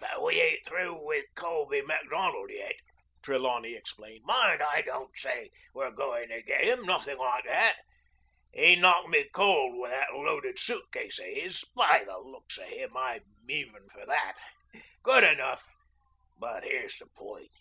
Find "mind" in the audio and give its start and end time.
4.24-4.60